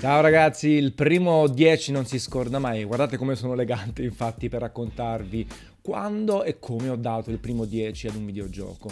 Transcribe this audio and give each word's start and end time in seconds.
Ciao 0.00 0.22
ragazzi, 0.22 0.68
il 0.68 0.94
primo 0.94 1.46
10 1.46 1.92
non 1.92 2.06
si 2.06 2.18
scorda 2.18 2.58
mai, 2.58 2.84
guardate 2.84 3.18
come 3.18 3.36
sono 3.36 3.52
elegante 3.52 4.02
infatti 4.02 4.48
per 4.48 4.62
raccontarvi 4.62 5.46
quando 5.82 6.42
e 6.42 6.58
come 6.58 6.88
ho 6.88 6.96
dato 6.96 7.30
il 7.30 7.38
primo 7.38 7.66
10 7.66 8.06
ad 8.06 8.14
un 8.14 8.24
videogioco. 8.24 8.88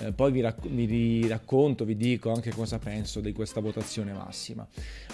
Eh, 0.00 0.12
poi 0.12 0.32
vi, 0.32 0.40
rac- 0.40 0.66
vi, 0.66 1.28
racconto, 1.28 1.84
vi 1.84 1.94
dico 1.94 2.32
anche 2.32 2.52
cosa 2.52 2.78
penso 2.78 3.20
di 3.20 3.32
questa 3.32 3.60
votazione 3.60 4.14
massima. 4.14 4.66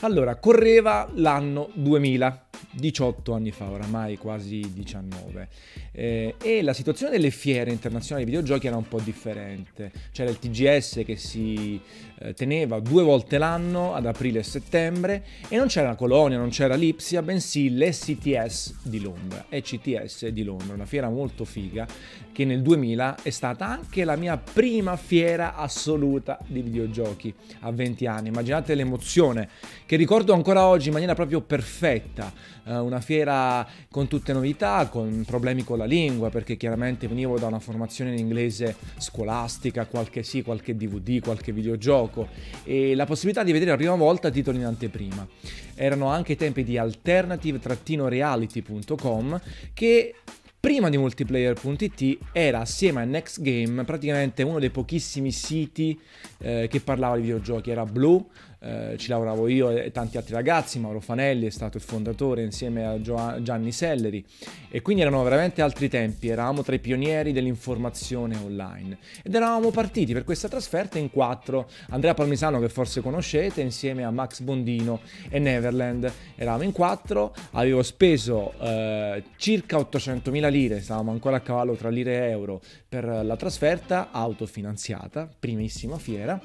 Allora, 0.03 0.37
correva 0.37 1.11
l'anno 1.15 1.71
2000, 1.75 2.47
18 2.73 3.33
anni 3.33 3.51
fa, 3.51 3.71
oramai 3.71 4.17
quasi 4.17 4.73
19, 4.73 5.49
eh, 5.93 6.35
e 6.43 6.63
la 6.63 6.73
situazione 6.73 7.13
delle 7.13 7.31
fiere 7.31 7.71
internazionali 7.71 8.25
di 8.25 8.31
videogiochi 8.31 8.67
era 8.67 8.77
un 8.77 8.89
po' 8.89 9.01
differente. 9.01 9.93
C'era 10.13 10.31
il 10.31 10.39
TGS 10.39 11.03
che 11.05 11.17
si 11.17 11.81
eh, 12.19 12.35
teneva 12.35 12.81
due 12.81 13.03
volte 13.03 13.37
l'anno, 13.37 13.95
ad 13.95 14.07
aprile 14.07 14.41
e 14.41 14.43
settembre, 14.43 15.25
e 15.49 15.57
non 15.57 15.67
c'era 15.67 15.95
Colonia, 15.95 16.39
non 16.39 16.51
c'era 16.51 16.75
Lipsia, 16.75 17.21
bensì 17.23 17.71
l'ECTS 17.75 18.77
di 18.83 19.01
Londra, 19.01 19.47
ECTS 19.49 20.29
di 20.29 20.43
Londra, 20.45 20.75
una 20.75 20.87
fiera 20.87 21.11
molto 21.11 21.45
figa 21.45 21.87
che 22.33 22.45
nel 22.45 22.63
2000 22.63 23.19
è 23.23 23.31
stata 23.31 23.67
anche 23.67 24.05
la 24.05 24.17
mia 24.17 24.39
prima 24.39 24.97
fiera 24.97 25.55
assoluta 25.55 26.39
di 26.47 26.63
videogiochi 26.63 27.33
a 27.61 27.71
20 27.71 28.07
anni. 28.07 28.29
Immaginate 28.29 28.75
l'emozione 28.75 29.49
che 29.85 29.97
ricordo 29.97 30.33
ancora 30.33 30.67
oggi 30.67 30.87
in 30.87 30.95
maniera 30.95 31.15
proprio 31.15 31.43
perfetta. 31.43 32.33
Uh, 32.65 32.75
una 32.75 33.01
fiera 33.01 33.67
con 33.91 34.07
tutte 34.07 34.33
novità, 34.33 34.89
con 34.89 35.25
problemi 35.27 35.65
con 35.65 35.79
la 35.79 35.85
lingua, 35.85 36.31
perché 36.31 36.57
chiaramente 36.57 37.09
venivo 37.09 37.37
da 37.39 37.49
una 37.49 37.59
formazione 37.59 38.13
in 38.13 38.19
inglese 38.19 38.77
scolastica, 38.99 39.87
qualche 39.87 40.23
sì, 40.23 40.43
qualche 40.43 40.77
DVD, 40.77 41.21
qualche 41.21 41.51
videogioco 41.53 42.29
e 42.63 42.95
la 42.95 43.05
possibilità 43.05 43.43
di 43.43 43.51
vedere 43.51 43.73
la 43.73 43.77
prima 43.77 43.97
volta 43.97 44.31
titoli 44.31 44.59
in 44.59 44.67
anteprima. 44.67 45.27
Erano 45.75 46.07
anche 46.07 46.31
i 46.33 46.37
tempi 46.37 46.63
di 46.63 46.79
alternative-reality.com 46.79 49.41
che 49.75 50.15
prima 50.63 50.89
di 50.89 50.97
multiplayer.it 50.97 52.19
era 52.31 52.61
assieme 52.61 53.01
a 53.01 53.05
Next 53.05 53.43
Game 53.43 53.83
praticamente 53.83 54.45
uno 54.45 54.61
dei 54.61 54.71
pochissimi 54.71 55.33
siti 55.33 55.99
eh, 56.39 56.69
che 56.71 56.79
parlava 56.79 57.17
di 57.17 57.23
videogiochi, 57.23 57.73
era 57.73 57.85
Blue, 57.85 58.25
eh, 58.63 58.97
ci 58.97 59.09
lavoravo 59.09 59.49
io 59.49 59.71
e 59.71 59.91
tanti 59.91 60.17
altri 60.17 60.35
ragazzi, 60.35 60.79
Mauro 60.79 61.01
Fanelli 61.01 61.47
è 61.47 61.51
stato 61.51 61.77
il 61.79 61.83
fondatore 61.83 62.43
insieme 62.43 62.87
a 62.87 63.01
Gianni 63.01 63.73
Selleri. 63.73 64.25
E 64.71 64.81
quindi 64.83 65.03
erano 65.03 65.23
veramente 65.25 65.63
altri 65.63 65.89
tempi, 65.89 66.29
eravamo 66.29 66.63
tra 66.63 66.75
i 66.75 66.79
pionieri 66.79 67.33
dell'informazione 67.33 68.37
online. 68.37 68.99
Ed 69.23 69.35
eravamo 69.35 69.71
partiti 69.71 70.13
per 70.13 70.23
questa 70.23 70.49
trasferta 70.49 70.99
in 70.99 71.11
quattro, 71.11 71.69
Andrea 71.89 72.15
Palmisano 72.15 72.61
che 72.61 72.69
forse 72.69 73.01
conoscete 73.01 73.61
insieme 73.61 74.05
a 74.05 74.11
Max 74.11 74.41
Bondino 74.41 75.01
e 75.29 75.41
Neverland, 75.41 76.11
eravamo 76.37 76.63
in 76.63 76.73
quattro, 76.73 77.35
avevo 77.53 77.83
speso 77.83 78.53
eh, 78.61 79.25
circa 79.37 79.77
800.000 79.79 80.51
lire, 80.51 80.81
stavamo 80.81 81.11
ancora 81.11 81.37
a 81.37 81.41
cavallo 81.41 81.75
tra 81.75 81.89
lire 81.89 82.15
e 82.15 82.31
euro 82.31 82.61
per 82.89 83.05
la 83.05 83.37
trasferta 83.37 84.11
autofinanziata, 84.13 85.29
primissima 85.39 85.99
fiera 85.99 86.41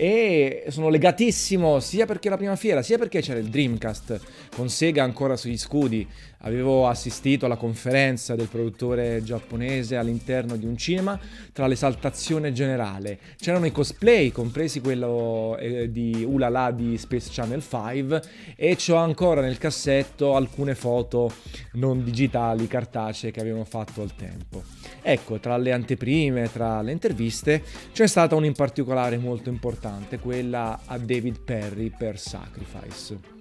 e 0.00 0.66
sono 0.68 0.90
legatissimo 0.90 1.80
sia 1.80 2.06
perché 2.06 2.28
la 2.28 2.36
prima 2.36 2.54
fiera, 2.54 2.82
sia 2.82 2.98
perché 2.98 3.20
c'era 3.20 3.40
il 3.40 3.48
Dreamcast 3.48 4.20
con 4.54 4.68
Sega 4.68 5.02
ancora 5.02 5.36
sugli 5.36 5.58
scudi. 5.58 6.06
Avevo 6.42 6.86
assistito 6.86 7.46
alla 7.46 7.56
conferenza 7.56 8.36
del 8.36 8.46
produttore 8.46 9.24
giapponese 9.24 9.96
all'interno 9.96 10.54
di 10.54 10.66
un 10.66 10.76
cinema 10.76 11.18
tra 11.52 11.66
l'esaltazione 11.66 12.52
generale. 12.52 13.18
C'erano 13.36 13.66
i 13.66 13.72
cosplay, 13.72 14.30
compresi 14.30 14.80
quello 14.80 15.56
eh, 15.58 15.90
di 15.90 16.24
Ulala 16.24 16.70
di 16.70 16.96
Space 16.96 17.30
Channel 17.32 17.60
5 17.60 18.22
e 18.54 18.76
ho 18.90 18.94
ancora 18.94 19.40
nel 19.40 19.58
cassetto 19.58 20.36
alcune 20.36 20.76
foto 20.76 21.32
non 21.72 22.04
digitali, 22.04 22.68
cartacee 22.68 23.32
che 23.32 23.40
avevamo 23.40 23.64
fatto 23.64 24.00
al 24.02 24.14
tempo. 24.14 24.62
Ecco, 25.02 25.40
tra 25.40 25.56
le 25.56 25.72
anteprime, 25.72 26.52
tra 26.52 26.82
le 26.82 26.92
interviste, 26.92 27.62
c'è 27.92 28.06
stata 28.06 28.34
una 28.34 28.46
in 28.46 28.52
particolare 28.52 29.16
molto 29.16 29.48
importante, 29.48 29.86
quella 30.20 30.80
a 30.84 30.98
David 30.98 31.40
Perry 31.40 31.90
per 31.90 32.18
Sacrifice. 32.18 33.36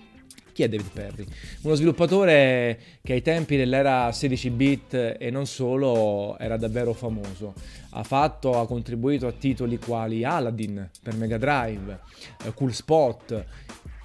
Chi 0.57 0.63
è 0.63 0.69
David 0.69 0.89
Perry? 0.91 1.25
Uno 1.61 1.75
sviluppatore 1.75 2.79
che 3.03 3.13
ai 3.13 3.21
tempi 3.21 3.57
dell'era 3.57 4.11
16 4.11 4.49
bit 4.49 5.15
e 5.19 5.29
non 5.29 5.45
solo 5.45 6.35
era 6.39 6.57
davvero 6.57 6.93
famoso. 6.93 7.53
Ha 7.91 8.03
fatto, 8.03 8.59
ha 8.59 8.65
contribuito 8.65 9.27
a 9.27 9.31
titoli 9.31 9.77
quali 9.77 10.23
Aladdin 10.23 10.89
per 11.03 11.15
Mega 11.15 11.37
Drive, 11.37 11.99
eh, 12.43 12.53
Cool 12.53 12.73
Spot, 12.73 13.45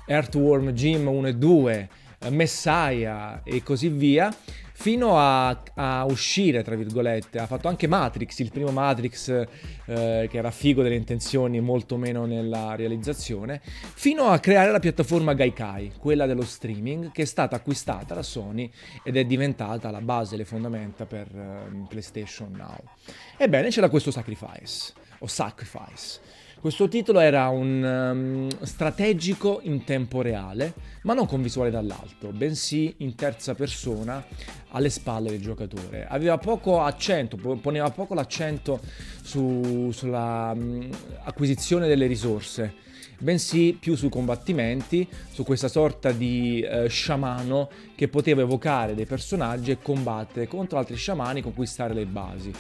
Earthworm 0.07 0.73
Jim 0.73 1.07
1 1.07 1.29
e 1.29 1.35
2, 1.37 1.73
eh, 1.73 1.89
Messiah 2.31 3.43
e 3.45 3.63
così 3.63 3.89
via 3.89 4.35
fino 4.83 5.17
a, 5.17 5.63
a, 5.75 6.05
uscire, 6.05 6.65
tra 6.65 6.75
virgolette. 6.75 7.39
Ha 7.39 7.47
fatto 7.47 7.69
anche 7.69 7.87
Matrix, 7.87 8.41
il 8.41 8.51
primo 8.51 8.73
Matrix 8.73 9.29
eh, 9.29 10.29
che 10.29 10.37
era 10.37 10.51
figo 10.51 10.83
delle 10.83 10.97
intenzioni, 10.97 11.61
molto 11.61 11.97
meno 11.97 12.27
nella 12.27 12.75
realizzazione, 12.75 13.61
fino 13.63 14.25
a 14.25 14.39
creare 14.41 14.73
la 14.73 14.81
piattaforma 14.81 15.35
Gaikai, 15.35 15.93
quella 15.99 16.27
dello 16.27 16.43
streaming, 16.43 17.13
che 17.13 17.23
è 17.23 17.27
stata 17.27 17.55
acquistata 17.55 18.15
da 18.15 18.23
Sony 18.23 18.71
ed 19.05 19.17
è 19.17 19.25
diventata 19.25 19.91
la 19.91 20.01
base, 20.01 20.37
le 20.37 20.45
fondamenta 20.45 21.07
per 21.07 21.29
uh, 21.33 21.87
PlayStation 21.87 22.51
Now. 22.51 22.79
Ebbene, 23.37 23.69
c'era 23.69 23.89
questo 23.89 24.11
Sacrifice, 24.11 24.93
o 25.19 25.27
Sacrifice 25.29 26.41
questo 26.63 26.87
titolo 26.87 27.19
era 27.19 27.49
un 27.49 27.83
um, 27.83 28.65
strategico 28.65 29.59
in 29.65 29.83
tempo 29.83 30.23
reale, 30.23 30.75
ma 31.03 31.13
non 31.13 31.27
con 31.27 31.43
visuale 31.43 31.73
dall'alto, 31.73 32.29
bensì 32.29 32.95
in 32.99 33.17
terza 33.17 33.57
persona 33.57 34.25
alle 34.69 34.89
spalle 34.89 35.31
del 35.31 35.41
giocatore. 35.41 36.07
Aveva 36.09 36.39
poco 36.39 36.81
accento, 36.81 37.37
poneva 37.57 37.91
poco 37.91 38.15
l'accento 38.15 38.79
su, 39.23 39.91
sulla 39.93 40.53
um, 40.55 40.89
acquisizione 41.25 41.89
delle 41.89 42.07
risorse, 42.07 42.73
bensì 43.19 43.77
più 43.77 43.97
sui 43.97 44.09
combattimenti, 44.09 45.09
su 45.33 45.43
questa 45.43 45.67
sorta 45.67 46.13
di 46.13 46.65
uh, 46.65 46.87
sciamano 46.87 47.71
che 47.97 48.07
poteva 48.07 48.43
evocare 48.43 48.95
dei 48.95 49.07
personaggi 49.07 49.73
e 49.73 49.79
combattere 49.83 50.47
contro 50.47 50.79
altri 50.79 50.95
sciamani, 50.95 51.43
conquistare 51.43 51.93
le 51.93 52.07
basi. 52.07 52.53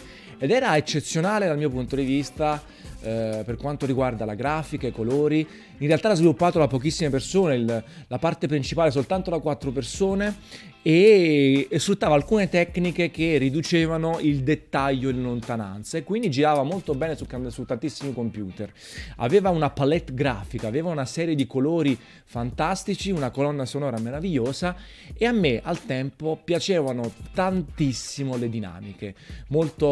Ed 0.43 0.51
era 0.51 0.77
eccezionale 0.77 1.47
dal 1.47 1.57
mio 1.57 1.71
punto 1.71 1.95
di 1.95 2.03
vista 2.03 2.61
eh, 3.03 3.43
per 3.45 3.57
quanto 3.57 3.87
riguarda 3.87 4.25
la 4.25 4.35
grafica, 4.35 4.89
i 4.89 4.91
colori. 4.93 5.47
In 5.79 5.87
realtà 5.87 6.09
l'ha 6.09 6.15
sviluppato 6.15 6.59
da 6.59 6.67
pochissime 6.67 7.11
persone, 7.11 7.55
il, 7.55 7.85
la 8.09 8.19
parte 8.19 8.49
principale 8.49 8.91
soltanto 8.91 9.31
da 9.31 9.39
quattro 9.39 9.71
persone 9.71 10.35
e, 10.83 11.69
e 11.71 11.79
sfruttava 11.79 12.15
alcune 12.17 12.49
tecniche 12.49 13.11
che 13.11 13.39
riducevano 13.39 14.19
il 14.21 14.43
dettaglio 14.43 15.11
in 15.11 15.23
lontananza 15.23 15.97
e 15.97 16.03
quindi 16.03 16.29
girava 16.29 16.65
molto 16.65 16.95
bene 16.95 17.17
su, 17.17 17.27
su 17.49 17.65
tantissimi 17.65 18.13
computer. 18.13 18.73
Aveva 19.17 19.51
una 19.51 19.71
palette 19.71 20.13
grafica, 20.13 20.67
aveva 20.67 20.91
una 20.91 21.07
serie 21.07 21.37
di 21.37 21.47
colori 21.47 21.97
fantastici, 22.25 23.11
una 23.11 23.31
colonna 23.31 23.65
sonora 23.65 23.99
meravigliosa 23.99 24.75
e 25.15 25.25
a 25.25 25.33
me 25.33 25.61
al 25.63 25.85
tempo 25.85 26.41
piacevano 26.43 27.13
tantissimo 27.33 28.37
le 28.37 28.49
dinamiche, 28.49 29.15
molto, 29.49 29.87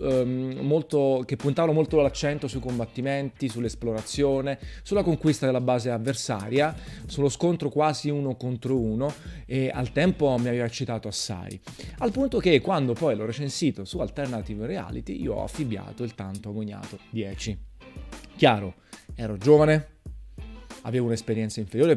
um, 0.00 0.58
molto, 0.60 1.22
che 1.26 1.36
puntavano 1.36 1.72
molto 1.72 2.00
l'accento 2.00 2.48
sui 2.48 2.60
combattimenti, 2.60 3.48
sull'esplorazione, 3.48 4.58
sulla 4.82 5.02
conquista 5.02 5.46
della 5.46 5.60
base 5.60 5.90
avversaria, 5.90 6.74
sullo 7.06 7.28
scontro 7.28 7.68
quasi 7.68 8.10
uno 8.10 8.36
contro 8.36 8.78
uno 8.78 9.12
e 9.46 9.70
al 9.72 9.92
tempo 9.92 10.36
mi 10.38 10.48
aveva 10.48 10.64
eccitato 10.64 11.08
assai. 11.08 11.60
Al 11.98 12.10
punto 12.10 12.38
che 12.38 12.60
quando 12.60 12.92
poi 12.92 13.16
l'ho 13.16 13.26
recensito 13.26 13.84
su 13.84 13.98
Alternative 13.98 14.66
Reality 14.66 15.20
io 15.20 15.34
ho 15.34 15.44
affibbiato 15.44 16.02
il 16.02 16.14
tanto 16.14 16.50
agognato 16.50 16.98
10. 17.10 17.58
Chiaro, 18.36 18.74
ero 19.14 19.36
giovane, 19.36 19.88
avevo 20.82 21.06
un'esperienza 21.06 21.60
inferiore 21.60 21.96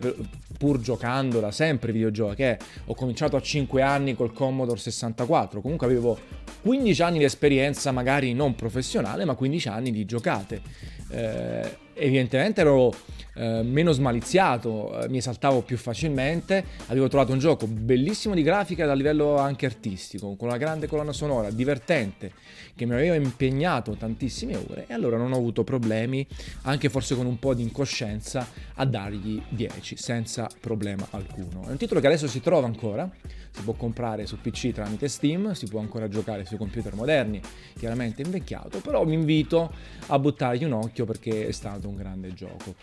pur 0.58 0.80
giocando 0.80 1.40
da 1.40 1.52
sempre 1.52 1.92
videogiochi. 1.92 2.44
Eh. 2.44 2.58
Ho 2.86 2.96
cominciato 2.96 3.36
a 3.36 3.42
5 3.42 3.82
anni 3.82 4.16
col 4.16 4.34
Commodore 4.34 4.80
64, 4.80 5.62
comunque 5.62 5.86
avevo 5.86 6.18
15 6.62 7.02
anni 7.02 7.18
di 7.20 7.24
esperienza 7.24 7.92
magari 7.92 8.34
non 8.34 8.56
professionale, 8.56 9.26
ma 9.26 9.36
15 9.36 9.68
anni 9.68 9.92
di 9.92 10.06
giocate. 10.06 10.62
Eh, 11.10 11.84
evidentemente 11.96 12.62
ero 12.62 12.94
eh, 13.38 13.64
meno 13.64 13.92
smaliziato, 13.92 15.02
eh, 15.02 15.10
mi 15.10 15.18
esaltavo 15.18 15.62
più 15.62 15.78
facilmente, 15.78 16.64
avevo 16.88 17.08
trovato 17.08 17.34
un 17.34 17.40
gioco 17.40 17.68
bellissimo 17.68 18.34
di 18.34 18.44
grafica 18.44 18.90
a 18.90 18.94
livello 18.94 19.38
anche 19.38 19.66
artistico, 19.66 20.36
con 20.36 20.48
una 20.48 20.58
grande 20.58 20.88
colonna 20.88 21.12
sonora, 21.12 21.50
divertente, 21.50 22.32
che 22.76 22.86
mi 22.86 22.94
aveva 22.94 23.16
impegnato 23.16 23.94
tantissime 23.94 24.56
ore 24.56 24.86
e 24.88 24.94
allora 24.94 25.18
non 25.18 25.34
ho 25.34 25.38
avuto 25.38 25.64
problemi, 25.64 26.26
anche 26.64 26.90
forse 26.90 27.16
con 27.16 27.26
un 27.26 27.40
po' 27.40 27.54
di 27.54 27.62
incoscienza, 27.62 28.48
a 28.76 28.86
dargli 28.86 29.42
10 29.50 29.98
senza 29.98 30.50
problema 30.60 31.06
alcuno. 31.12 31.66
È 31.68 31.72
un 31.72 31.78
titolo 31.78 32.00
che 32.00 32.08
adesso 32.08 32.28
si 32.28 32.42
trova 32.42 32.68
ancora, 32.68 33.10
si 33.56 33.62
può 33.62 33.74
comprare 33.74 34.26
su 34.26 34.40
PC 34.42 34.74
tramite 34.74 35.08
Steam, 35.08 35.54
si 35.54 35.68
può 35.68 35.80
ancora 35.80 36.10
giocare 36.10 36.44
sui 36.44 36.58
computer 36.58 36.94
moderni, 36.94 37.40
chiaramente 37.78 38.22
invecchiato, 38.22 38.80
però 38.80 39.06
vi 39.06 39.14
invito 39.14 39.72
a 40.08 40.20
buttargli 40.20 40.66
un 40.66 40.74
occhio 40.74 41.06
perché 41.06 41.48
è 41.48 41.52
stato 41.52 41.88
un 41.88 41.96
grande 41.96 42.34
gioco. 42.34 42.76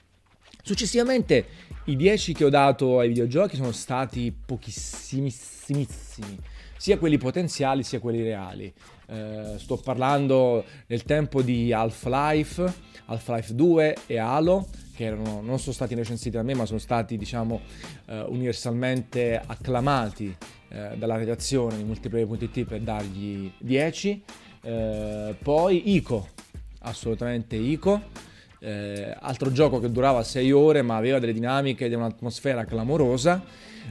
Successivamente 0.63 1.47
i 1.87 1.97
10 1.97 2.33
che 2.33 2.45
ho 2.45 2.49
dato 2.49 3.01
ai 3.01 3.09
videogiochi 3.09 3.57
sono 3.57 3.73
stati 3.73 4.33
pochissimissimi, 4.33 5.87
sia 6.79 6.97
quelli 6.99 7.19
potenziali 7.19 7.83
sia 7.83 8.01
quelli 8.01 8.23
reali. 8.23 8.73
Eh, 9.09 9.57
sto 9.59 9.77
parlando 9.77 10.65
nel 10.87 11.03
tempo 11.03 11.43
di 11.43 11.71
Half-Life, 11.73 12.73
Half-Life 13.07 13.55
2 13.55 13.97
e 14.07 14.19
Halo, 14.19 14.69
che 14.95 15.05
erano, 15.05 15.43
non 15.43 15.59
sono 15.59 15.75
stati 15.75 15.95
recensiti 15.95 16.31
da 16.31 16.43
me, 16.43 16.55
ma 16.55 16.65
sono 16.65 16.79
stati, 16.79 17.19
diciamo, 17.19 17.61
eh, 18.07 18.21
universalmente 18.23 19.43
acclamati 19.45 20.35
eh, 20.73 20.97
dalla 20.97 21.17
redazione 21.17 21.77
di 21.77 21.85
multiplayer.it 21.85 22.65
per 22.65 22.81
dargli 22.81 23.53
10. 23.59 24.23
Eh, 24.63 25.35
poi 25.43 25.95
Ico, 25.95 26.29
assolutamente 26.81 27.57
Ico. 27.57 28.01
Eh, 28.59 29.15
altro 29.21 29.53
gioco 29.53 29.81
che 29.81 29.91
durava 29.91 30.23
6 30.23 30.53
ore 30.53 30.83
ma 30.83 30.97
aveva 30.97 31.19
delle 31.19 31.33
dinamiche 31.33 31.85
ed 31.85 31.93
un'atmosfera 31.93 32.65
clamorosa. 32.65 33.43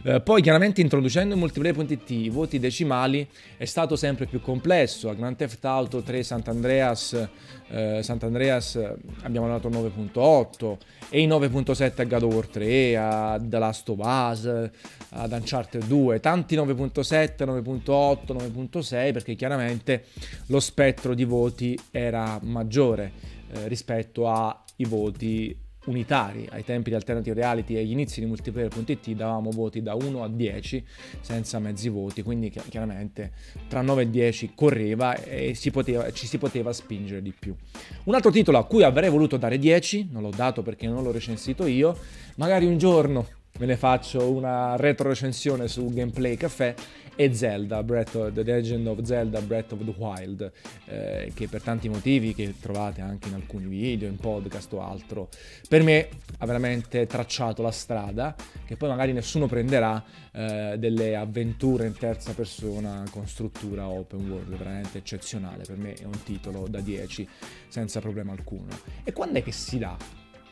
Eh, 0.04 0.22
poi 0.22 0.42
chiaramente 0.42 0.82
introducendo 0.82 1.34
in 1.34 1.40
multiplayer.it 1.40 2.10
i 2.10 2.30
voti 2.30 2.60
decimali 2.60 3.28
è 3.58 3.66
stato 3.66 3.96
sempre 3.96 4.26
più 4.26 4.42
complesso. 4.42 5.10
A 5.10 5.14
Grand 5.14 5.36
Theft 5.36 5.64
Auto 5.66 6.02
3 6.02 6.24
Sant'Andreas, 6.24 7.30
eh, 7.70 8.00
Sant'Andreas 8.02 8.80
abbiamo 9.22 9.48
dato 9.48 9.70
9.8 9.70 10.78
e 11.10 11.22
i 11.22 11.28
9.7 11.28 12.02
a 12.02 12.04
God 12.06 12.24
of 12.24 12.34
War 12.34 12.48
3, 12.48 12.98
a 12.98 13.40
The 13.42 13.60
Last 13.60 13.90
of 13.90 14.00
Us, 14.00 14.70
ad 15.10 15.32
Uncharted 15.32 15.86
2, 15.86 16.20
tanti 16.20 16.56
9.7, 16.56 17.46
9.8, 17.46 18.34
9.6 18.34 19.14
perché 19.14 19.36
chiaramente 19.36 20.06
lo 20.48 20.60
spettro 20.60 21.14
di 21.14 21.26
voti 21.26 21.78
era 21.92 22.40
maggiore 22.42 23.12
eh, 23.52 23.68
rispetto 23.68 24.28
ai 24.30 24.86
voti 24.86 25.70
unitari. 25.86 26.48
Ai 26.52 26.64
tempi 26.64 26.90
di 26.90 26.96
Alternative 26.96 27.36
Reality 27.36 27.76
e 27.76 27.80
agli 27.80 27.92
inizi 27.92 28.20
di 28.20 28.26
multiplayer.it 28.26 29.12
davamo 29.12 29.50
voti 29.52 29.82
da 29.82 29.96
1 29.96 30.24
a 30.24 30.28
10 30.28 30.86
senza 31.22 31.60
mezzi 31.60 31.90
voti, 31.90 32.22
quindi 32.22 32.50
chiaramente 32.50 33.32
tra 33.68 33.82
9 33.82 34.04
e 34.04 34.10
10 34.10 34.52
correva 34.54 35.16
e 35.16 35.54
si 35.56 35.72
poteva, 35.72 36.12
ci 36.12 36.28
si 36.28 36.38
poteva 36.38 36.74
spingere 36.74 37.22
di 37.22 37.34
più. 37.38 37.56
Un 38.04 38.14
altro 38.14 38.32
titolo 38.32 38.58
a 38.58 38.66
cui 38.66 38.84
avrei 38.84 39.10
voluto 39.10 39.38
dare 39.38 39.58
10, 39.58 40.10
non 40.12 40.22
l'ho 40.22 40.34
dato 40.36 40.62
perché 40.62 40.88
non 40.88 41.04
l'ho 41.04 41.12
recensito 41.12 41.66
io, 41.66 41.98
magari 42.36 42.66
un 42.66 42.78
giorno 42.78 43.28
ve 43.58 43.66
ne 43.66 43.78
faccio 43.78 44.32
una 44.32 44.76
retro 44.76 45.10
recensione 45.10 45.68
su 45.68 45.90
Gameplay 45.90 46.36
Café 46.36 46.76
e 47.16 47.34
Zelda, 47.34 47.84
Breath 47.84 48.16
of, 48.16 48.34
The 48.34 48.44
Legend 48.44 48.88
of 48.88 49.02
Zelda 49.04 49.42
Breath 49.42 49.74
of 49.74 49.84
the 49.84 49.94
Wild, 49.98 50.52
eh, 50.86 51.32
che 51.36 51.48
per 51.48 51.62
tanti 51.62 51.90
motivi 51.90 52.34
che 52.34 52.56
trovate 52.60 53.02
anche 53.02 53.28
in 53.28 53.36
alcuni 53.36 53.66
video, 53.66 54.08
in 54.08 54.16
podcast 54.16 54.74
o 54.74 54.82
altro, 54.82 55.30
per 55.68 55.84
me 55.84 56.08
ha 56.40 56.46
veramente 56.46 57.06
tracciato 57.06 57.62
la 57.62 57.72
strada 57.72 58.36
che 58.66 58.78
poi 58.78 58.90
magari 58.90 59.14
nessuno 59.14 59.48
prenderà 59.48 60.04
eh, 60.32 60.76
delle 60.80 61.16
avventure 61.16 61.86
in 61.86 61.96
terza 61.96 62.34
persona 62.34 63.04
con 63.12 63.28
struttura 63.28 63.88
open 63.88 64.30
world, 64.30 64.56
veramente 64.56 64.98
eccezionale, 64.98 65.64
per 65.64 65.78
me 65.78 65.94
è 65.94 66.06
un 66.06 66.24
titolo 66.24 66.68
da 66.68 66.80
10 66.80 67.28
senza 67.68 68.00
problema 68.00 68.32
alcuno. 68.32 68.70
E 69.04 69.12
quando 69.12 69.40
è 69.40 69.44
che 69.44 69.52
si 69.52 69.78
dà 69.78 69.98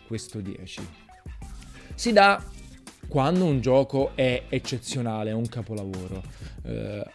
questo 0.06 0.40
10? 0.42 0.88
Si 1.96 2.14
dà 2.14 2.42
quando 3.10 3.44
un 3.44 3.60
gioco 3.60 4.12
è 4.16 4.44
eccezionale, 4.48 5.32
è 5.32 5.34
un 5.34 5.50
capolavoro. 5.50 6.24
Eh, 6.64 7.06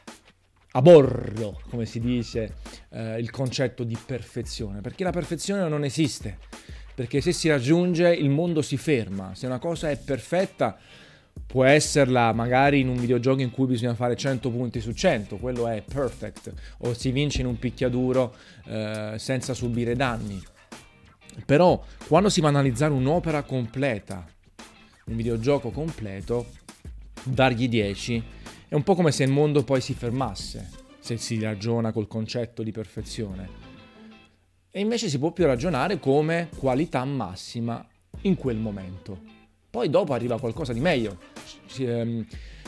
aborro, 0.73 1.61
come 1.70 1.87
si 1.87 2.00
dice, 2.00 2.56
eh, 2.91 3.19
il 3.20 3.31
concetto 3.31 3.85
di 3.85 3.96
perfezione, 4.05 4.81
perché 4.81 5.05
la 5.05 5.12
perfezione 5.12 5.69
non 5.69 5.85
esiste, 5.85 6.38
perché 6.94 7.20
se 7.20 7.32
si 7.32 7.49
raggiunge 7.49 8.12
il 8.12 8.29
mondo 8.29 8.61
si 8.61 8.76
ferma, 8.76 9.35
se 9.35 9.46
una 9.46 9.61
cosa 9.61 9.88
è 9.88 9.96
perfetta 9.96 10.76
può 11.46 11.64
esserla 11.64 12.32
magari 12.32 12.81
in 12.81 12.88
un 12.88 12.97
videogioco 12.97 13.40
in 13.40 13.50
cui 13.50 13.67
bisogna 13.67 13.94
fare 13.94 14.17
100 14.17 14.50
punti 14.50 14.81
su 14.81 14.93
100, 14.93 15.37
quello 15.37 15.69
è 15.69 15.82
perfect, 15.82 16.52
o 16.79 16.93
si 16.94 17.12
vince 17.12 17.40
in 17.40 17.47
un 17.47 17.58
picchiaduro 17.58 18.35
eh, 18.67 19.14
senza 19.17 19.55
subire 19.55 19.94
danni. 19.94 20.43
Però 21.44 21.82
quando 22.06 22.29
si 22.29 22.40
va 22.40 22.49
a 22.49 22.50
analizzare 22.50 22.93
un'opera 22.93 23.43
completa, 23.43 24.25
un 25.06 25.17
videogioco 25.17 25.71
completo, 25.71 26.47
dargli 27.23 27.69
10 27.69 28.23
è 28.69 28.75
un 28.75 28.83
po' 28.83 28.95
come 28.95 29.12
se 29.12 29.25
il 29.25 29.31
mondo 29.31 29.62
poi 29.62 29.81
si 29.81 29.95
fermasse, 29.95 30.69
se 30.99 31.17
si 31.17 31.41
ragiona 31.41 31.93
col 31.93 32.09
concetto 32.09 32.62
di 32.62 32.73
perfezione. 32.73 33.49
E 34.71 34.81
invece 34.81 35.09
si 35.09 35.19
può 35.19 35.31
più 35.31 35.45
ragionare 35.45 36.01
come 36.01 36.49
qualità 36.56 37.05
massima 37.05 37.87
in 38.23 38.35
quel 38.35 38.56
momento. 38.56 39.21
Poi 39.71 39.89
dopo 39.89 40.12
arriva 40.12 40.41
qualcosa 40.41 40.73
di 40.73 40.81
meglio. 40.81 41.19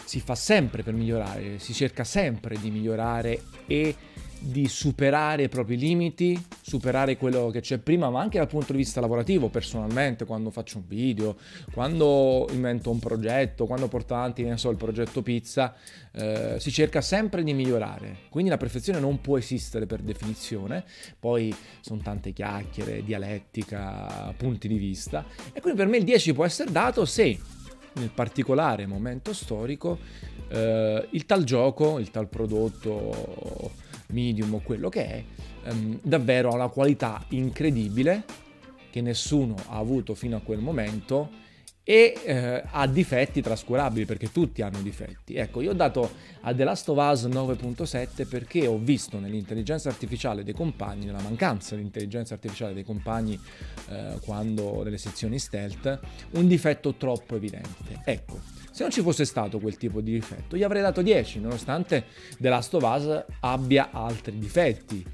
Si, 0.06 0.20
fa 0.20 0.34
sempre 0.34 0.82
per 0.82 0.94
migliorare, 0.94 1.58
si 1.58 1.74
cerca 1.74 2.04
sempre 2.04 2.56
di 2.58 2.70
migliorare 2.70 3.42
e 3.66 3.94
di 4.38 4.68
superare 4.68 5.44
i 5.44 5.48
propri 5.48 5.76
limiti, 5.76 6.40
superare 6.60 7.16
quello 7.16 7.48
che 7.50 7.60
c'è 7.60 7.78
prima, 7.78 8.10
ma 8.10 8.20
anche 8.20 8.38
dal 8.38 8.46
punto 8.46 8.72
di 8.72 8.78
vista 8.78 9.00
lavorativo, 9.00 9.48
personalmente, 9.48 10.24
quando 10.24 10.50
faccio 10.50 10.78
un 10.78 10.84
video, 10.86 11.36
quando 11.72 12.46
invento 12.52 12.90
un 12.90 12.98
progetto, 12.98 13.66
quando 13.66 13.88
porto 13.88 14.14
avanti, 14.14 14.44
ne 14.44 14.56
so, 14.56 14.70
il 14.70 14.76
progetto 14.76 15.22
pizza, 15.22 15.74
eh, 16.12 16.56
si 16.58 16.70
cerca 16.70 17.00
sempre 17.00 17.42
di 17.42 17.52
migliorare. 17.54 18.18
Quindi 18.30 18.50
la 18.50 18.56
perfezione 18.56 19.00
non 19.00 19.20
può 19.20 19.38
esistere 19.38 19.86
per 19.86 20.02
definizione, 20.02 20.84
poi 21.18 21.54
sono 21.80 22.00
tante 22.02 22.32
chiacchiere, 22.32 23.02
dialettica, 23.02 24.32
punti 24.36 24.68
di 24.68 24.78
vista, 24.78 25.24
e 25.52 25.60
quindi 25.60 25.78
per 25.78 25.88
me 25.88 25.96
il 25.96 26.04
10 26.04 26.34
può 26.34 26.44
essere 26.44 26.70
dato 26.70 27.04
se 27.04 27.38
nel 27.96 28.10
particolare 28.10 28.86
momento 28.86 29.32
storico 29.32 29.98
eh, 30.48 31.08
il 31.10 31.26
tal 31.26 31.44
gioco, 31.44 31.98
il 31.98 32.10
tal 32.10 32.28
prodotto 32.28 33.72
medium 34.08 34.54
o 34.54 34.60
quello 34.60 34.88
che 34.88 35.06
è, 35.06 35.24
ehm, 35.64 36.00
davvero 36.02 36.50
ha 36.50 36.54
una 36.54 36.68
qualità 36.68 37.24
incredibile 37.30 38.24
che 38.90 39.00
nessuno 39.00 39.54
ha 39.68 39.76
avuto 39.76 40.14
fino 40.14 40.36
a 40.36 40.40
quel 40.40 40.60
momento 40.60 41.44
e 41.88 42.18
eh, 42.24 42.64
ha 42.68 42.88
difetti 42.88 43.40
trascurabili 43.40 44.06
perché 44.06 44.32
tutti 44.32 44.60
hanno 44.60 44.82
difetti. 44.82 45.36
Ecco, 45.36 45.60
io 45.60 45.70
ho 45.70 45.74
dato 45.74 46.10
a 46.40 46.52
The 46.52 46.64
Last 46.64 46.88
of 46.88 46.98
Us 46.98 47.26
9.7 47.26 48.26
perché 48.26 48.66
ho 48.66 48.76
visto 48.76 49.20
nell'intelligenza 49.20 49.88
artificiale 49.88 50.42
dei 50.42 50.52
compagni, 50.52 51.06
nella 51.06 51.22
mancanza 51.22 51.76
di 51.76 51.82
intelligenza 51.82 52.34
artificiale 52.34 52.74
dei 52.74 52.82
compagni 52.82 53.38
eh, 53.88 54.18
quando 54.24 54.82
nelle 54.82 54.98
sezioni 54.98 55.38
stealth, 55.38 56.00
un 56.32 56.48
difetto 56.48 56.94
troppo 56.94 57.36
evidente. 57.36 58.00
Ecco, 58.04 58.40
se 58.72 58.82
non 58.82 58.90
ci 58.90 59.00
fosse 59.00 59.24
stato 59.24 59.60
quel 59.60 59.76
tipo 59.76 60.00
di 60.00 60.10
difetto, 60.10 60.56
gli 60.56 60.64
avrei 60.64 60.82
dato 60.82 61.02
10, 61.02 61.38
nonostante 61.38 62.06
The 62.36 62.48
Last 62.48 62.74
of 62.74 62.82
Us 62.82 63.24
abbia 63.38 63.90
altri 63.92 64.40
difetti, 64.40 65.06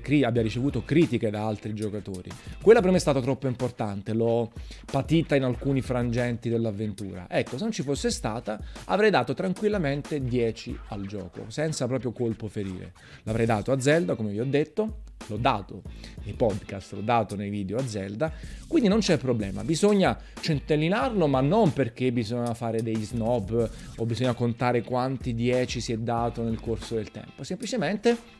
cri- 0.00 0.24
abbia 0.24 0.42
ricevuto 0.42 0.84
critiche 0.84 1.30
da 1.30 1.46
altri 1.46 1.74
giocatori. 1.74 2.30
Quella 2.62 2.80
per 2.80 2.90
me 2.90 2.96
è 2.96 3.00
stata 3.00 3.20
troppo 3.20 3.46
importante, 3.46 4.12
l'ho 4.12 4.50
patita 4.90 5.36
in 5.36 5.44
alcuni 5.44 5.80
frangenti 5.80 6.48
dell'avventura. 6.48 7.26
Ecco, 7.28 7.56
se 7.56 7.62
non 7.62 7.72
ci 7.72 7.82
fosse 7.82 8.10
stata, 8.10 8.60
avrei 8.86 9.10
dato 9.10 9.34
tranquillamente 9.34 10.22
10 10.22 10.78
al 10.88 11.06
gioco, 11.06 11.44
senza 11.48 11.86
proprio 11.86 12.12
colpo 12.12 12.48
ferire. 12.48 12.92
L'avrei 13.24 13.46
dato 13.46 13.72
a 13.72 13.80
Zelda, 13.80 14.14
come 14.14 14.30
vi 14.30 14.40
ho 14.40 14.44
detto, 14.44 15.02
l'ho 15.26 15.36
dato 15.36 15.82
nei 16.24 16.34
podcast, 16.34 16.92
l'ho 16.94 17.02
dato 17.02 17.36
nei 17.36 17.50
video 17.50 17.78
a 17.78 17.86
Zelda, 17.86 18.32
quindi 18.66 18.88
non 18.88 19.00
c'è 19.00 19.18
problema, 19.18 19.62
bisogna 19.64 20.18
centellinarlo 20.40 21.26
ma 21.26 21.40
non 21.40 21.72
perché 21.72 22.12
bisogna 22.12 22.54
fare 22.54 22.82
dei 22.82 23.02
snob 23.02 23.70
o 23.96 24.06
bisogna 24.06 24.34
contare 24.34 24.82
quanti 24.82 25.34
10 25.34 25.80
si 25.80 25.92
è 25.92 25.96
dato 25.98 26.42
nel 26.42 26.60
corso 26.60 26.94
del 26.94 27.10
tempo, 27.10 27.44
semplicemente 27.44 28.38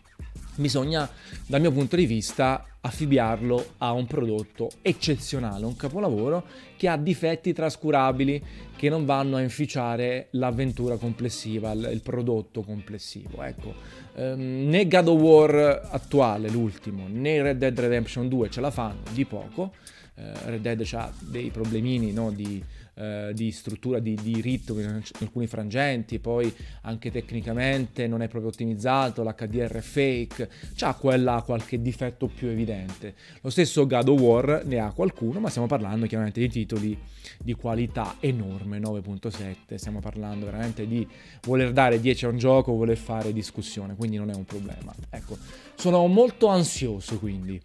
bisogna, 0.60 1.08
dal 1.46 1.60
mio 1.60 1.72
punto 1.72 1.96
di 1.96 2.06
vista, 2.06 2.64
affibbiarlo 2.82 3.74
a 3.78 3.92
un 3.92 4.06
prodotto 4.06 4.70
eccezionale, 4.80 5.66
un 5.66 5.76
capolavoro 5.76 6.44
che 6.76 6.88
ha 6.88 6.96
difetti 6.96 7.52
trascurabili 7.52 8.42
che 8.76 8.88
non 8.88 9.04
vanno 9.04 9.36
a 9.36 9.40
inficiare 9.40 10.28
l'avventura 10.32 10.96
complessiva, 10.96 11.72
il 11.72 12.00
prodotto 12.02 12.62
complessivo. 12.62 13.42
Ecco, 13.42 13.74
ehm, 14.14 14.68
né 14.68 14.86
God 14.86 15.08
of 15.08 15.20
War 15.20 15.88
attuale, 15.90 16.48
l'ultimo, 16.48 17.06
né 17.08 17.42
Red 17.42 17.58
Dead 17.58 17.78
Redemption 17.78 18.28
2 18.28 18.48
ce 18.48 18.60
la 18.60 18.70
fanno 18.70 19.02
di 19.12 19.24
poco. 19.24 19.72
Eh, 20.14 20.32
Red 20.44 20.60
Dead 20.62 20.88
ha 20.92 21.12
dei 21.18 21.50
problemini 21.50 22.12
no, 22.12 22.30
di 22.30 22.62
eh, 23.00 23.32
di 23.34 23.50
struttura, 23.50 23.98
di, 23.98 24.14
di 24.20 24.42
ritmo 24.42 24.78
in 24.78 25.02
alcuni 25.20 25.46
frangenti, 25.46 26.18
poi 26.18 26.54
anche 26.82 27.10
tecnicamente 27.10 28.06
non 28.06 28.20
è 28.20 28.28
proprio 28.28 28.50
ottimizzato, 28.50 29.22
l'HDR 29.22 29.76
è 29.76 29.80
fake, 29.80 30.50
c'ha 30.74 30.92
quella 30.94 31.42
qualche 31.44 31.80
difetto 31.80 32.26
più 32.26 32.48
evidente. 32.48 33.14
Lo 33.40 33.48
stesso 33.48 33.86
God 33.86 34.08
of 34.08 34.20
War 34.20 34.62
ne 34.66 34.80
ha 34.80 34.92
qualcuno, 34.92 35.40
ma 35.40 35.48
stiamo 35.48 35.66
parlando 35.66 36.04
chiaramente 36.04 36.40
di 36.40 36.48
titoli 36.50 36.98
di 37.38 37.54
qualità 37.54 38.16
enorme, 38.20 38.78
9.7, 38.78 39.76
stiamo 39.76 40.00
parlando 40.00 40.44
veramente 40.44 40.86
di 40.86 41.06
voler 41.46 41.72
dare 41.72 42.00
10 42.00 42.26
a 42.26 42.28
un 42.28 42.36
gioco, 42.36 42.74
voler 42.74 42.98
fare 42.98 43.32
discussione, 43.32 43.94
quindi 43.96 44.18
non 44.18 44.28
è 44.28 44.34
un 44.34 44.44
problema. 44.44 44.94
Ecco, 45.08 45.38
sono 45.74 46.06
molto 46.06 46.48
ansioso 46.48 47.18
quindi 47.18 47.58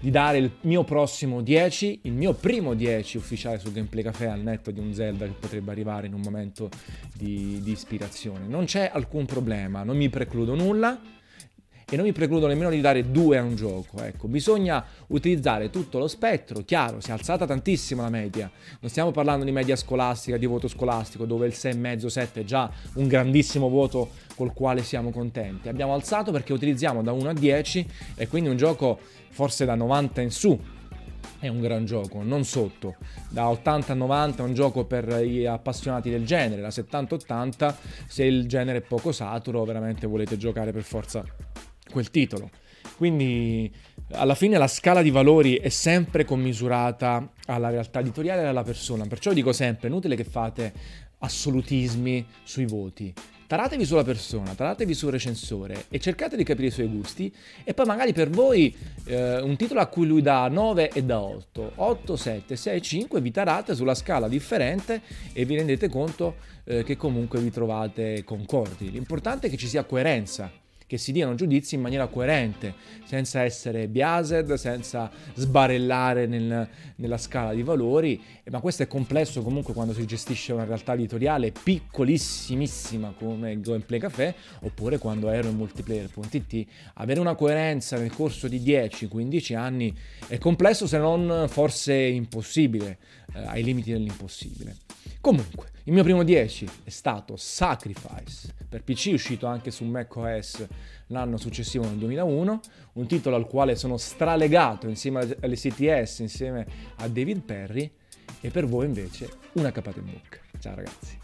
di 0.00 0.10
dare 0.10 0.38
il 0.38 0.50
mio 0.62 0.82
prossimo 0.82 1.42
10, 1.42 2.00
il 2.02 2.12
mio 2.12 2.32
primo 2.32 2.74
10 2.74 3.18
ufficiale 3.18 3.58
su 3.58 3.70
Gameplay 3.70 4.02
Café 4.02 4.28
al 4.28 4.40
netto 4.40 4.70
di 4.70 4.80
un 4.80 4.94
Zelda 4.94 5.26
che 5.26 5.34
potrebbe 5.38 5.70
arrivare 5.70 6.06
in 6.06 6.14
un 6.14 6.22
momento 6.22 6.70
di, 7.14 7.60
di 7.62 7.72
ispirazione. 7.72 8.46
Non 8.46 8.64
c'è 8.64 8.90
alcun 8.92 9.26
problema, 9.26 9.82
non 9.82 9.96
mi 9.96 10.08
precludo 10.08 10.54
nulla 10.54 10.98
e 11.90 11.96
non 11.96 12.04
mi 12.04 12.12
precludo 12.12 12.46
nemmeno 12.46 12.70
di 12.70 12.80
dare 12.80 13.10
due 13.10 13.36
a 13.36 13.42
un 13.42 13.56
gioco. 13.56 14.00
Ecco, 14.00 14.28
bisogna 14.28 14.84
utilizzare 15.08 15.70
tutto 15.70 15.98
lo 15.98 16.06
spettro. 16.06 16.62
Chiaro, 16.64 17.00
si 17.00 17.10
è 17.10 17.12
alzata 17.12 17.46
tantissimo 17.46 18.00
la 18.00 18.08
media. 18.08 18.48
Non 18.78 18.88
stiamo 18.88 19.10
parlando 19.10 19.44
di 19.44 19.50
media 19.50 19.74
scolastica, 19.74 20.36
di 20.36 20.46
voto 20.46 20.68
scolastico, 20.68 21.26
dove 21.26 21.48
il 21.48 21.54
6,5-7 21.54 22.32
è 22.34 22.44
già 22.44 22.70
un 22.94 23.08
grandissimo 23.08 23.68
voto 23.68 24.10
col 24.36 24.52
quale 24.52 24.84
siamo 24.84 25.10
contenti. 25.10 25.68
Abbiamo 25.68 25.92
alzato 25.92 26.30
perché 26.30 26.52
utilizziamo 26.52 27.02
da 27.02 27.10
1 27.10 27.28
a 27.28 27.34
10 27.34 27.86
e 28.14 28.28
quindi 28.28 28.48
un 28.48 28.56
gioco 28.56 28.98
forse 29.30 29.64
da 29.64 29.74
90 29.74 30.20
in 30.20 30.30
su 30.30 30.58
è 31.40 31.48
un 31.48 31.60
gran 31.60 31.86
gioco, 31.86 32.22
non 32.22 32.44
sotto. 32.44 32.96
Da 33.30 33.48
80 33.48 33.92
a 33.92 33.96
90 33.96 34.42
è 34.42 34.46
un 34.46 34.54
gioco 34.54 34.84
per 34.84 35.22
gli 35.22 35.44
appassionati 35.44 36.08
del 36.08 36.24
genere, 36.24 36.60
da 36.60 36.68
70-80 36.68 37.74
se 38.06 38.24
il 38.24 38.46
genere 38.46 38.78
è 38.78 38.82
poco 38.82 39.10
saturo 39.10 39.64
veramente 39.64 40.06
volete 40.06 40.36
giocare 40.36 40.70
per 40.70 40.82
forza 40.82 41.24
quel 41.90 42.10
titolo. 42.10 42.50
Quindi 42.96 43.70
alla 44.12 44.34
fine 44.34 44.58
la 44.58 44.66
scala 44.66 45.02
di 45.02 45.10
valori 45.10 45.56
è 45.56 45.68
sempre 45.68 46.24
commisurata 46.24 47.32
alla 47.46 47.70
realtà 47.70 48.00
editoriale 48.00 48.42
e 48.42 48.46
alla 48.46 48.62
persona, 48.62 49.06
perciò 49.06 49.32
dico 49.32 49.52
sempre, 49.52 49.88
è 49.88 49.90
inutile 49.90 50.16
che 50.16 50.24
fate 50.24 50.72
assolutismi 51.18 52.26
sui 52.42 52.66
voti. 52.66 53.12
Taratevi 53.46 53.84
sulla 53.84 54.04
persona, 54.04 54.54
taratevi 54.54 54.94
sul 54.94 55.10
recensore 55.10 55.86
e 55.88 55.98
cercate 55.98 56.36
di 56.36 56.44
capire 56.44 56.68
i 56.68 56.70
suoi 56.70 56.86
gusti 56.86 57.34
e 57.64 57.74
poi 57.74 57.84
magari 57.84 58.12
per 58.12 58.30
voi 58.30 58.72
eh, 59.06 59.40
un 59.40 59.56
titolo 59.56 59.80
a 59.80 59.86
cui 59.86 60.06
lui 60.06 60.22
dà 60.22 60.46
9 60.46 60.90
e 60.90 61.02
da 61.02 61.20
8, 61.20 61.72
8, 61.74 62.16
7, 62.16 62.54
6, 62.54 62.80
5 62.80 63.20
vi 63.20 63.32
tarate 63.32 63.74
sulla 63.74 63.96
scala 63.96 64.28
differente 64.28 65.02
e 65.32 65.44
vi 65.44 65.56
rendete 65.56 65.88
conto 65.88 66.36
eh, 66.62 66.84
che 66.84 66.96
comunque 66.96 67.40
vi 67.40 67.50
trovate 67.50 68.22
concordi. 68.22 68.92
L'importante 68.92 69.48
è 69.48 69.50
che 69.50 69.56
ci 69.56 69.66
sia 69.66 69.82
coerenza 69.82 70.59
che 70.90 70.98
si 70.98 71.12
diano 71.12 71.36
giudizi 71.36 71.76
in 71.76 71.82
maniera 71.82 72.08
coerente, 72.08 72.74
senza 73.04 73.42
essere 73.42 73.86
biased, 73.86 74.54
senza 74.54 75.08
sbarellare 75.34 76.26
nel, 76.26 76.68
nella 76.96 77.16
scala 77.16 77.54
di 77.54 77.62
valori, 77.62 78.20
ma 78.50 78.58
questo 78.58 78.82
è 78.82 78.88
complesso 78.88 79.40
comunque 79.40 79.72
quando 79.72 79.92
si 79.92 80.04
gestisce 80.04 80.52
una 80.52 80.64
realtà 80.64 80.94
editoriale 80.94 81.52
piccolissimissima 81.52 83.14
come 83.16 83.52
il 83.52 83.60
Gameplay 83.60 84.00
Café, 84.00 84.34
oppure 84.62 84.98
quando 84.98 85.30
ero 85.30 85.48
in 85.48 85.54
multiplayer.it. 85.54 86.66
Avere 86.94 87.20
una 87.20 87.36
coerenza 87.36 87.96
nel 87.96 88.12
corso 88.12 88.48
di 88.48 88.58
10-15 88.58 89.54
anni 89.54 89.96
è 90.26 90.38
complesso 90.38 90.88
se 90.88 90.98
non 90.98 91.46
forse 91.48 91.94
impossibile, 91.94 92.98
eh, 93.32 93.46
ai 93.46 93.62
limiti 93.62 93.92
dell'impossibile. 93.92 94.74
Comunque, 95.20 95.68
il 95.84 95.92
mio 95.92 96.02
primo 96.02 96.22
10 96.22 96.66
è 96.84 96.88
stato 96.88 97.36
Sacrifice 97.36 98.54
per 98.66 98.82
PC, 98.82 99.10
uscito 99.12 99.46
anche 99.46 99.70
su 99.70 99.84
macOS 99.84 100.66
l'anno 101.08 101.36
successivo 101.36 101.84
nel 101.84 101.96
2001, 101.96 102.60
un 102.94 103.06
titolo 103.06 103.36
al 103.36 103.46
quale 103.46 103.76
sono 103.76 103.98
stralegato 103.98 104.88
insieme 104.88 105.36
alle 105.40 105.56
CTS, 105.56 106.20
insieme 106.20 106.66
a 106.96 107.08
David 107.08 107.42
Perry, 107.42 107.92
e 108.40 108.48
per 108.48 108.66
voi 108.66 108.86
invece 108.86 109.28
una 109.54 109.70
capata 109.70 109.98
in 109.98 110.06
bocca. 110.06 110.38
Ciao 110.58 110.74
ragazzi. 110.74 111.19